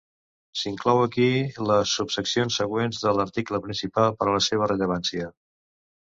S'inclou 0.59 1.01
aquí 1.01 1.27
les 1.71 1.93
subseccions 1.97 2.57
següents 2.63 3.03
de 3.05 3.13
l'article 3.19 3.61
principal 3.67 4.19
per 4.23 4.31
la 4.33 4.43
seva 4.49 4.73
rellevància. 4.75 5.31